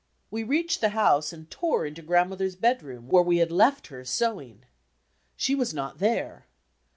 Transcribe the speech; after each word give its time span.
We 0.31 0.41
reached 0.43 0.81
the 0.81 0.89
house 0.97 1.31
and 1.31 1.47
tore 1.51 1.85
into 1.85 2.01
Grandmother's 2.01 2.55
bedroom, 2.55 3.07
where 3.07 3.21
we 3.21 3.37
had 3.37 3.51
left 3.51 3.85
her 3.89 4.03
sewing. 4.03 4.63
She 5.37 5.53
was 5.53 5.75
not 5.75 5.99
there. 5.99 6.47